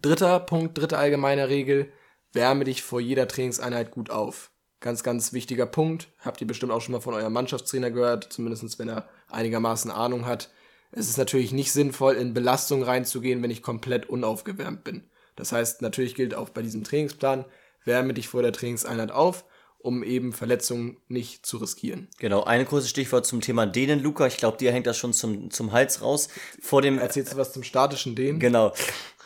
[0.00, 1.92] Dritter Punkt, dritte allgemeine Regel,
[2.32, 4.50] wärme dich vor jeder Trainingseinheit gut auf.
[4.80, 6.08] Ganz, ganz wichtiger Punkt.
[6.20, 10.24] Habt ihr bestimmt auch schon mal von eurem Mannschaftstrainer gehört, zumindest wenn er einigermaßen Ahnung
[10.24, 10.50] hat.
[10.92, 15.02] Es ist natürlich nicht sinnvoll, in Belastung reinzugehen, wenn ich komplett unaufgewärmt bin.
[15.36, 17.44] Das heißt, natürlich gilt auch bei diesem Trainingsplan,
[17.84, 19.44] wärme dich vor der Trainingseinheit auf
[19.78, 22.08] um eben Verletzungen nicht zu riskieren.
[22.18, 24.26] Genau, eine kurze Stichwort zum Thema Dehnen, Luca.
[24.26, 26.28] Ich glaube, dir hängt das schon zum, zum Hals raus.
[26.60, 28.40] Vor dem, Erzählst du was zum statischen Dehnen?
[28.40, 28.72] Genau.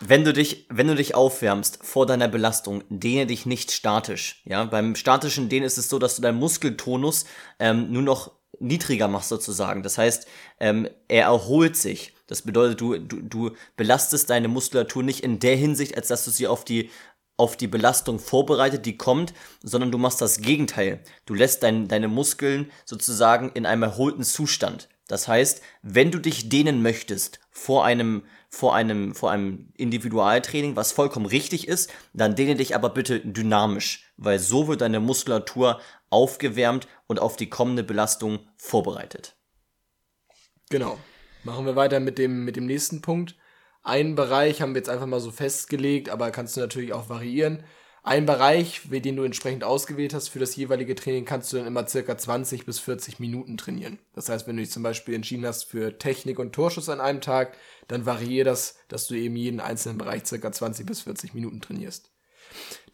[0.01, 4.43] Wenn du dich, wenn du dich aufwärmst vor deiner Belastung, dehne dich nicht statisch.
[4.45, 7.25] Ja, beim statischen Dehnen ist es so, dass du deinen Muskeltonus
[7.59, 9.83] ähm, nur noch niedriger machst sozusagen.
[9.83, 10.27] Das heißt,
[10.61, 12.15] ähm, er erholt sich.
[12.27, 16.31] Das bedeutet, du, du, du belastest deine Muskulatur nicht in der Hinsicht, als dass du
[16.31, 16.91] sie auf die
[17.42, 21.00] auf die Belastung vorbereitet, die kommt, sondern du machst das Gegenteil.
[21.26, 24.88] Du lässt dein, deine Muskeln sozusagen in einem erholten Zustand.
[25.09, 30.92] Das heißt, wenn du dich dehnen möchtest vor einem, vor einem, vor einem Individualtraining, was
[30.92, 36.87] vollkommen richtig ist, dann dehne dich aber bitte dynamisch, weil so wird deine Muskulatur aufgewärmt
[37.09, 39.35] und auf die kommende Belastung vorbereitet.
[40.70, 40.96] Genau.
[41.42, 43.35] Machen wir weiter mit dem, mit dem nächsten Punkt.
[43.83, 47.64] Ein Bereich haben wir jetzt einfach mal so festgelegt, aber kannst du natürlich auch variieren.
[48.05, 51.87] Ein Bereich, den du entsprechend ausgewählt hast für das jeweilige Training, kannst du dann immer
[51.87, 54.01] circa 20 bis 40 Minuten trainieren.
[54.12, 57.21] Das heißt, wenn du dich zum Beispiel entschieden hast für Technik und Torschuss an einem
[57.21, 61.61] Tag, dann variiere das, dass du eben jeden einzelnen Bereich circa 20 bis 40 Minuten
[61.61, 62.11] trainierst.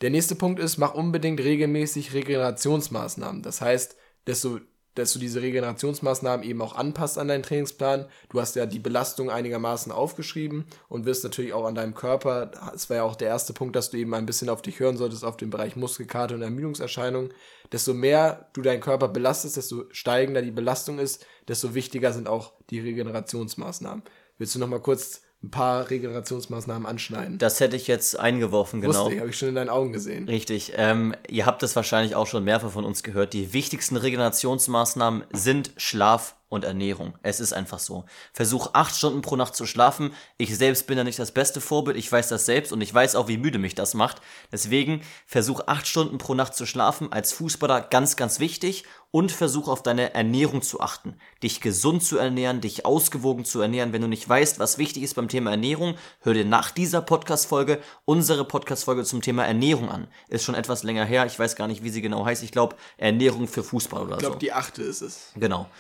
[0.03, 3.43] Der nächste Punkt ist, mach unbedingt regelmäßig Regenerationsmaßnahmen.
[3.43, 3.97] Das heißt,
[4.27, 4.61] desto
[4.95, 8.07] dass du diese Regenerationsmaßnahmen eben auch anpasst an deinen Trainingsplan.
[8.31, 12.91] Du hast ja die Belastung einigermaßen aufgeschrieben und wirst natürlich auch an deinem Körper, das
[12.91, 15.25] war ja auch der erste Punkt, dass du eben ein bisschen auf dich hören solltest,
[15.25, 17.33] auf den Bereich Muskelkater und Ermüdungserscheinungen.
[17.71, 22.53] Desto mehr du deinen Körper belastest, desto steigender die Belastung ist, desto wichtiger sind auch
[22.71, 24.03] die Regenerationsmaßnahmen.
[24.39, 27.39] Willst du noch mal kurz ein paar Regenerationsmaßnahmen anschneiden.
[27.39, 29.05] Das hätte ich jetzt eingeworfen, genau.
[29.05, 30.29] Wusste ich, habe ich schon in deinen Augen gesehen.
[30.29, 30.73] Richtig.
[30.77, 33.35] Ähm, ihr habt es wahrscheinlich auch schon mehrfach von uns gehört.
[33.35, 37.15] Die wichtigsten Regenerationsmaßnahmen sind Schlaf und Ernährung.
[37.23, 38.05] Es ist einfach so.
[38.33, 40.13] Versuch acht Stunden pro Nacht zu schlafen.
[40.37, 41.97] Ich selbst bin da nicht das beste Vorbild.
[41.97, 44.23] Ich weiß das selbst und ich weiß auch, wie müde mich das macht.
[44.51, 47.13] Deswegen versuch acht Stunden pro Nacht zu schlafen.
[47.13, 48.85] Als Fußballer ganz, ganz wichtig.
[49.11, 51.19] Und versuch auf deine Ernährung zu achten.
[51.43, 53.95] Dich gesund zu ernähren, dich ausgewogen zu ernähren.
[53.95, 57.81] Wenn du nicht weißt, was wichtig ist beim Thema Ernährung, hör dir nach dieser Podcast-Folge
[58.05, 60.09] unsere Podcast-Folge zum Thema Ernährung an.
[60.29, 61.25] Ist schon etwas länger her.
[61.25, 62.43] Ich weiß gar nicht, wie sie genau heißt.
[62.43, 64.17] Ich glaube, Ernährung für Fußball oder so.
[64.17, 65.33] Ich glaube, die achte ist es.
[65.37, 65.71] Genau.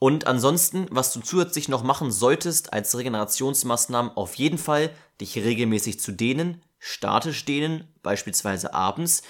[0.00, 6.00] Und ansonsten, was du zusätzlich noch machen solltest als Regenerationsmaßnahmen, auf jeden Fall dich regelmäßig
[6.00, 9.22] zu dehnen, statisch dehnen, beispielsweise abends.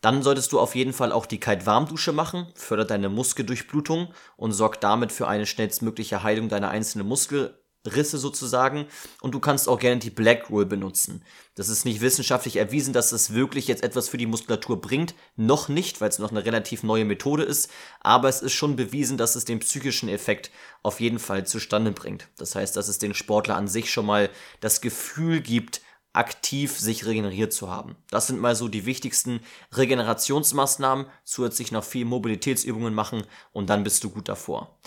[0.00, 4.82] Dann solltest du auf jeden Fall auch die Kalt-Warm-Dusche machen, fördert deine Muskeldurchblutung und sorgt
[4.82, 7.56] damit für eine schnellstmögliche Heilung deiner einzelnen Muskel
[7.94, 8.86] Risse sozusagen
[9.20, 11.22] und du kannst auch gerne die Black Roll benutzen.
[11.54, 15.14] Das ist nicht wissenschaftlich erwiesen, dass es wirklich jetzt etwas für die Muskulatur bringt.
[15.36, 17.70] Noch nicht, weil es noch eine relativ neue Methode ist,
[18.00, 20.50] aber es ist schon bewiesen, dass es den psychischen Effekt
[20.82, 22.28] auf jeden Fall zustande bringt.
[22.38, 25.80] Das heißt, dass es den Sportler an sich schon mal das Gefühl gibt,
[26.12, 27.96] aktiv sich regeneriert zu haben.
[28.10, 29.40] Das sind mal so die wichtigsten
[29.72, 33.22] Regenerationsmaßnahmen, zusätzlich noch viel Mobilitätsübungen machen
[33.52, 34.78] und dann bist du gut davor.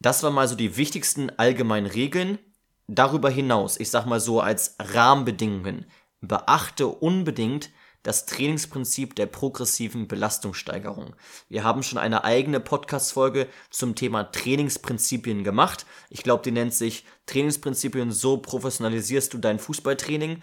[0.00, 2.38] Das waren mal so die wichtigsten allgemeinen Regeln.
[2.86, 5.86] Darüber hinaus, ich sag mal so als Rahmenbedingungen,
[6.20, 7.70] beachte unbedingt
[8.06, 11.16] das Trainingsprinzip der progressiven Belastungssteigerung.
[11.48, 15.86] Wir haben schon eine eigene Podcast-Folge zum Thema Trainingsprinzipien gemacht.
[16.08, 20.40] Ich glaube, die nennt sich Trainingsprinzipien, so professionalisierst du dein Fußballtraining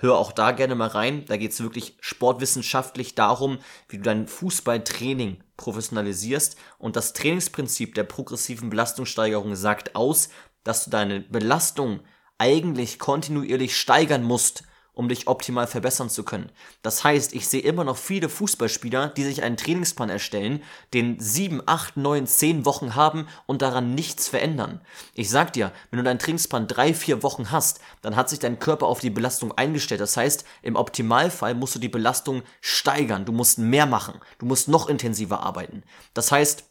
[0.00, 1.24] hör auch da gerne mal rein.
[1.26, 6.56] Da geht es wirklich sportwissenschaftlich darum, wie du dein Fußballtraining professionalisierst.
[6.78, 10.28] Und das Trainingsprinzip der progressiven Belastungssteigerung sagt aus,
[10.64, 12.00] dass du deine Belastung
[12.38, 14.64] eigentlich kontinuierlich steigern musst,
[14.96, 16.50] um dich optimal verbessern zu können.
[16.80, 20.62] Das heißt, ich sehe immer noch viele Fußballspieler, die sich einen Trainingsplan erstellen,
[20.94, 24.80] den sieben, acht, neun, zehn Wochen haben und daran nichts verändern.
[25.12, 28.58] Ich sag dir, wenn du deinen Trainingsplan drei, vier Wochen hast, dann hat sich dein
[28.58, 30.00] Körper auf die Belastung eingestellt.
[30.00, 33.26] Das heißt, im Optimalfall musst du die Belastung steigern.
[33.26, 34.18] Du musst mehr machen.
[34.38, 35.82] Du musst noch intensiver arbeiten.
[36.14, 36.64] Das heißt,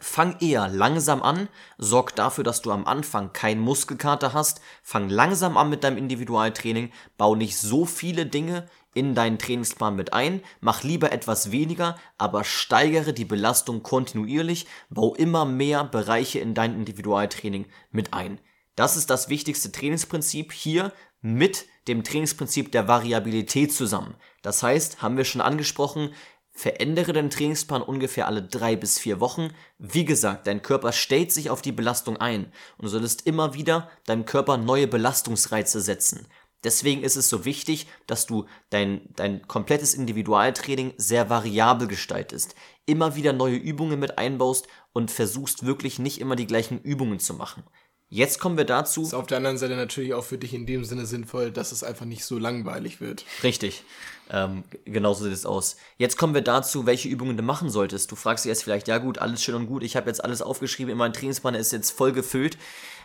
[0.00, 5.56] Fang eher langsam an, sorg dafür, dass du am Anfang keinen Muskelkater hast, fang langsam
[5.56, 10.82] an mit deinem Individualtraining, bau nicht so viele Dinge in deinen Trainingsplan mit ein, mach
[10.82, 17.66] lieber etwas weniger, aber steigere die Belastung kontinuierlich, bau immer mehr Bereiche in dein Individualtraining
[17.90, 18.40] mit ein.
[18.76, 24.14] Das ist das wichtigste Trainingsprinzip hier mit dem Trainingsprinzip der Variabilität zusammen.
[24.42, 26.14] Das heißt, haben wir schon angesprochen,
[26.58, 29.50] Verändere deinen Trainingsplan ungefähr alle drei bis vier Wochen.
[29.78, 32.46] Wie gesagt, dein Körper stellt sich auf die Belastung ein
[32.78, 36.26] und du solltest immer wieder deinem Körper neue Belastungsreize setzen.
[36.64, 43.14] Deswegen ist es so wichtig, dass du dein, dein komplettes Individualtraining sehr variabel gestaltest, immer
[43.14, 47.62] wieder neue Übungen mit einbaust und versuchst wirklich nicht immer die gleichen Übungen zu machen.
[48.10, 49.02] Jetzt kommen wir dazu.
[49.02, 51.84] Ist auf der anderen Seite natürlich auch für dich in dem Sinne sinnvoll, dass es
[51.84, 53.24] einfach nicht so langweilig wird.
[53.42, 53.84] Richtig.
[54.30, 55.76] Ähm, genauso sieht es aus.
[55.98, 58.10] Jetzt kommen wir dazu, welche Übungen du machen solltest.
[58.10, 60.42] Du fragst dich jetzt vielleicht, ja gut, alles schön und gut, ich habe jetzt alles
[60.42, 62.56] aufgeschrieben, mein Trainingsplan ist jetzt voll gefüllt.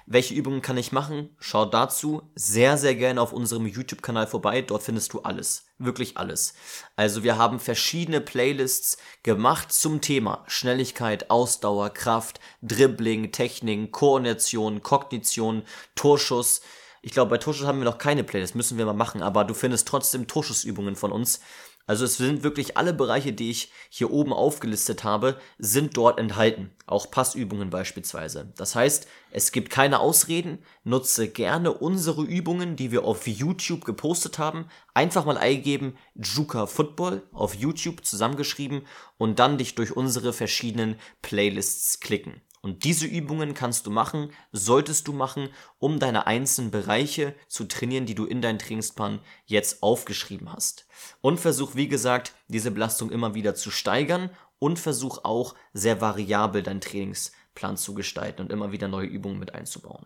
[0.06, 1.30] Welche Übungen kann ich machen?
[1.40, 4.62] Schau dazu sehr, sehr gerne auf unserem YouTube-Kanal vorbei.
[4.62, 5.68] Dort findest du alles.
[5.78, 6.56] Wirklich alles.
[6.98, 15.64] Also wir haben verschiedene Playlists gemacht zum Thema Schnelligkeit, Ausdauer, Kraft, Dribbling, Technik, Koordination, Kognition,
[15.96, 16.62] Torschuss.
[17.02, 19.54] Ich glaube, bei Torschuss haben wir noch keine Playlist, müssen wir mal machen, aber du
[19.54, 21.42] findest trotzdem Torschussübungen von uns.
[21.86, 26.72] Also es sind wirklich alle Bereiche, die ich hier oben aufgelistet habe, sind dort enthalten.
[26.86, 28.54] Auch Passübungen beispielsweise.
[28.56, 30.60] Das heißt, es gibt keine Ausreden.
[30.86, 34.70] Nutze gerne unsere Übungen, die wir auf YouTube gepostet haben.
[34.94, 42.00] Einfach mal eingeben, Juka Football auf YouTube zusammengeschrieben und dann dich durch unsere verschiedenen Playlists
[42.00, 42.42] klicken.
[42.64, 45.50] Und diese Übungen kannst du machen, solltest du machen,
[45.80, 50.88] um deine einzelnen Bereiche zu trainieren, die du in deinen Trainingsplan jetzt aufgeschrieben hast.
[51.20, 56.64] Und versuch, wie gesagt, diese Belastung immer wieder zu steigern und versuch auch sehr variabel
[56.64, 60.06] deinen Trainingsplan zu gestalten und immer wieder neue Übungen mit einzubauen.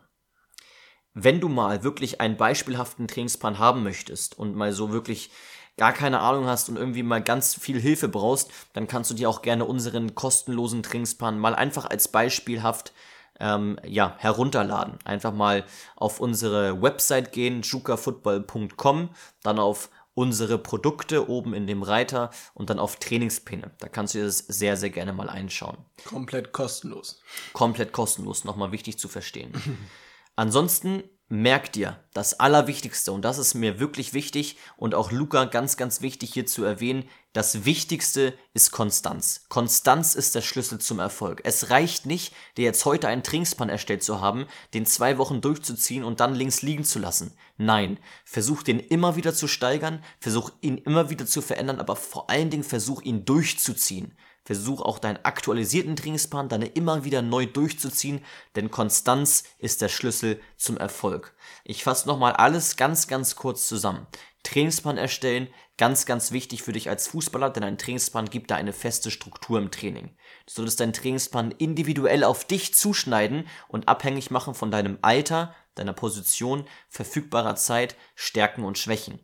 [1.14, 5.30] Wenn du mal wirklich einen beispielhaften Trainingsplan haben möchtest und mal so wirklich
[5.78, 9.30] gar keine Ahnung hast und irgendwie mal ganz viel Hilfe brauchst, dann kannst du dir
[9.30, 12.92] auch gerne unseren kostenlosen Trainingsplan mal einfach als beispielhaft
[13.40, 14.98] ähm, ja, herunterladen.
[15.04, 15.64] Einfach mal
[15.96, 19.10] auf unsere Website gehen, jukafootball.com,
[19.42, 23.70] dann auf unsere Produkte oben in dem Reiter und dann auf Trainingspläne.
[23.78, 25.76] Da kannst du dir das sehr, sehr gerne mal einschauen.
[26.04, 27.22] Komplett kostenlos.
[27.52, 29.52] Komplett kostenlos, nochmal wichtig zu verstehen.
[30.34, 35.76] Ansonsten merk dir, das Allerwichtigste, und das ist mir wirklich wichtig und auch Luca ganz,
[35.76, 39.44] ganz wichtig hier zu erwähnen, das Wichtigste ist Konstanz.
[39.48, 41.42] Konstanz ist der Schlüssel zum Erfolg.
[41.44, 46.02] Es reicht nicht, dir jetzt heute einen Trainingsplan erstellt zu haben, den zwei Wochen durchzuziehen
[46.02, 47.34] und dann links liegen zu lassen.
[47.58, 52.30] Nein, versuch den immer wieder zu steigern, versuch ihn immer wieder zu verändern, aber vor
[52.30, 54.16] allen Dingen versuch ihn durchzuziehen.
[54.48, 58.24] Versuch auch deinen aktualisierten Trainingsplan dann immer wieder neu durchzuziehen,
[58.56, 61.34] denn Konstanz ist der Schlüssel zum Erfolg.
[61.64, 64.06] Ich fasse nochmal alles ganz, ganz kurz zusammen.
[64.44, 68.72] Trainingsplan erstellen, ganz, ganz wichtig für dich als Fußballer, denn ein Trainingsplan gibt da eine
[68.72, 70.16] feste Struktur im Training.
[70.46, 75.92] Du solltest deinen Trainingsplan individuell auf dich zuschneiden und abhängig machen von deinem Alter, deiner
[75.92, 79.20] Position, verfügbarer Zeit, Stärken und Schwächen.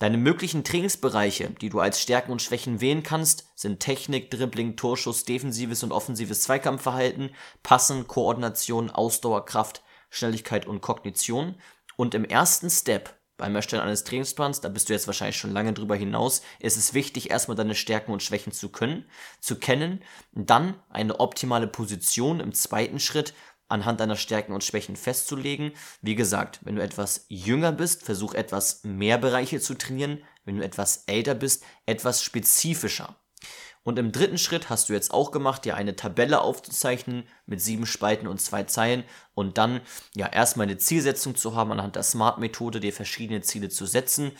[0.00, 5.24] Deine möglichen Trainingsbereiche, die du als Stärken und Schwächen wählen kannst, sind Technik, Dribbling, Torschuss,
[5.24, 7.30] defensives und offensives Zweikampfverhalten,
[7.62, 11.54] Passen, Koordination, Ausdauer, Kraft, Schnelligkeit und Kognition.
[11.96, 15.72] Und im ersten Step beim Erstellen eines Trainingsplans, da bist du jetzt wahrscheinlich schon lange
[15.72, 19.06] drüber hinaus, ist es wichtig, erstmal deine Stärken und Schwächen zu können,
[19.40, 20.02] zu kennen,
[20.32, 23.34] dann eine optimale Position im zweiten Schritt
[23.74, 25.72] anhand deiner Stärken und Schwächen festzulegen.
[26.00, 30.22] Wie gesagt, wenn du etwas jünger bist, versuch etwas mehr Bereiche zu trainieren.
[30.44, 33.16] Wenn du etwas älter bist, etwas spezifischer.
[33.82, 37.84] Und im dritten Schritt hast du jetzt auch gemacht, dir eine Tabelle aufzuzeichnen mit sieben
[37.84, 39.82] Spalten und zwei Zeilen und dann
[40.14, 44.32] ja erstmal eine Zielsetzung zu haben, anhand der Smart-Methode dir verschiedene Ziele zu setzen.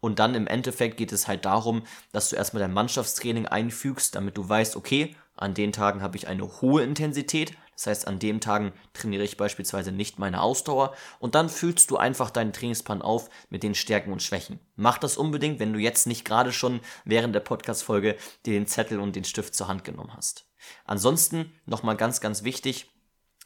[0.00, 4.36] Und dann im Endeffekt geht es halt darum, dass du erstmal dein Mannschaftstraining einfügst, damit
[4.36, 8.42] du weißt, okay, an den Tagen habe ich eine hohe Intensität, das heißt, an den
[8.42, 13.30] Tagen trainiere ich beispielsweise nicht meine Ausdauer und dann füllst du einfach deinen Trainingsplan auf
[13.48, 14.60] mit den Stärken und Schwächen.
[14.76, 19.00] Mach das unbedingt, wenn du jetzt nicht gerade schon während der Podcast-Folge dir den Zettel
[19.00, 20.46] und den Stift zur Hand genommen hast.
[20.84, 22.90] Ansonsten nochmal ganz, ganz wichtig,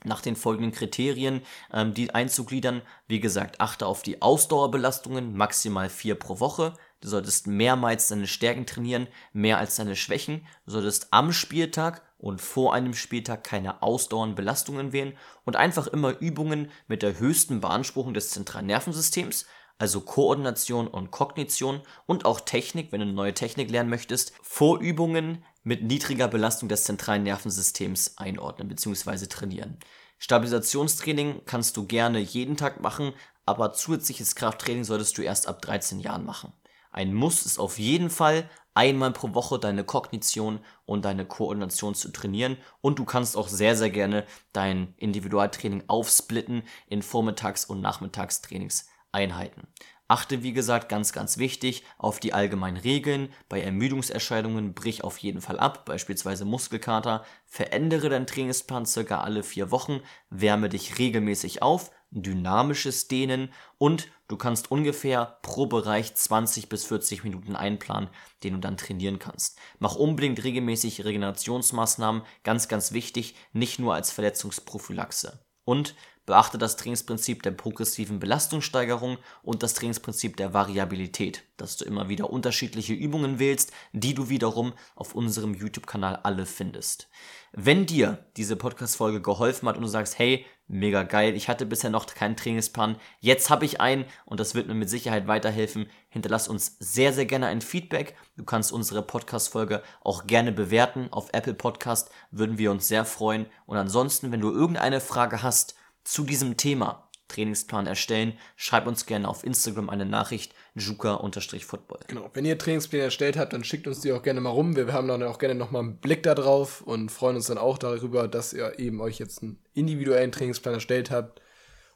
[0.04, 2.82] nach den folgenden Kriterien ähm, die einzugliedern.
[3.06, 6.74] Wie gesagt, achte auf die Ausdauerbelastungen, maximal vier pro Woche.
[7.04, 10.46] Du solltest mehrmals deine Stärken trainieren, mehr als deine Schwächen.
[10.64, 15.12] Du solltest am Spieltag und vor einem Spieltag keine ausdauernden Belastungen wählen
[15.44, 19.44] und einfach immer Übungen mit der höchsten Beanspruchung des zentralen Nervensystems,
[19.76, 25.44] also Koordination und Kognition und auch Technik, wenn du eine neue Technik lernen möchtest, Vorübungen
[25.62, 29.26] mit niedriger Belastung des zentralen Nervensystems einordnen bzw.
[29.26, 29.76] trainieren.
[30.16, 33.12] Stabilisationstraining kannst du gerne jeden Tag machen,
[33.44, 36.54] aber zusätzliches Krafttraining solltest du erst ab 13 Jahren machen.
[36.94, 42.12] Ein Muss ist auf jeden Fall einmal pro Woche deine Kognition und deine Koordination zu
[42.12, 42.56] trainieren.
[42.80, 49.66] Und du kannst auch sehr, sehr gerne dein Individualtraining aufsplitten in Vormittags- und Nachmittagstrainingseinheiten.
[50.06, 53.30] Achte, wie gesagt, ganz, ganz wichtig auf die allgemeinen Regeln.
[53.48, 57.24] Bei Ermüdungserscheinungen brich auf jeden Fall ab, beispielsweise Muskelkater.
[57.46, 60.00] Verändere deinen Trainingsplan circa alle vier Wochen.
[60.30, 61.90] Wärme dich regelmäßig auf
[62.22, 68.08] dynamisches Dehnen und du kannst ungefähr pro Bereich 20 bis 40 Minuten einplanen,
[68.42, 69.58] den du dann trainieren kannst.
[69.78, 75.44] Mach unbedingt regelmäßig Regenerationsmaßnahmen, ganz, ganz wichtig, nicht nur als Verletzungsprophylaxe.
[75.64, 75.94] Und
[76.26, 82.30] beachte das Trainingsprinzip der progressiven Belastungssteigerung und das Trainingsprinzip der Variabilität, dass du immer wieder
[82.30, 87.08] unterschiedliche Übungen wählst, die du wiederum auf unserem YouTube-Kanal alle findest.
[87.52, 91.90] Wenn dir diese Podcast-Folge geholfen hat und du sagst, hey, mega geil, ich hatte bisher
[91.90, 96.48] noch keinen Trainingsplan, jetzt habe ich einen und das wird mir mit Sicherheit weiterhelfen, hinterlass
[96.48, 98.16] uns sehr, sehr gerne ein Feedback.
[98.36, 101.08] Du kannst unsere Podcast-Folge auch gerne bewerten.
[101.12, 103.46] Auf Apple Podcast würden wir uns sehr freuen.
[103.66, 109.28] Und ansonsten, wenn du irgendeine Frage hast zu diesem Thema, Trainingsplan erstellen, schreib uns gerne
[109.28, 112.00] auf Instagram eine Nachricht, juka-football.
[112.06, 114.76] Genau, wenn ihr Trainingspläne erstellt habt, dann schickt uns die auch gerne mal rum.
[114.76, 117.78] Wir haben dann auch gerne nochmal einen Blick da drauf und freuen uns dann auch
[117.78, 121.40] darüber, dass ihr eben euch jetzt einen individuellen Trainingsplan erstellt habt.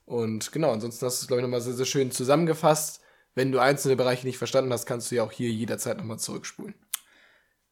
[0.07, 3.03] Und genau, ansonsten hast du es, glaube ich, nochmal sehr, sehr schön zusammengefasst.
[3.35, 6.75] Wenn du einzelne Bereiche nicht verstanden hast, kannst du ja auch hier jederzeit nochmal zurückspulen.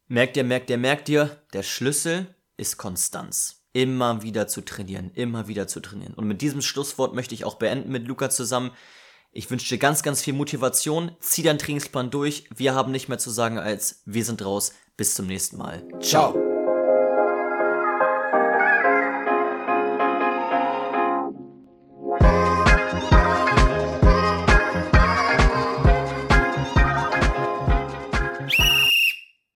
[0.07, 5.49] Merkt ihr, merkt ihr, merkt ihr, der Schlüssel ist Konstanz immer wieder zu trainieren, immer
[5.49, 6.15] wieder zu trainieren.
[6.15, 8.71] Und mit diesem Schlusswort möchte ich auch beenden mit Luca zusammen.
[9.33, 11.13] Ich wünsche dir ganz, ganz viel Motivation.
[11.21, 12.45] Zieh deinen Trainingsplan durch.
[12.55, 14.73] Wir haben nicht mehr zu sagen als wir sind raus.
[14.97, 15.87] Bis zum nächsten Mal.
[16.01, 16.46] Ciao.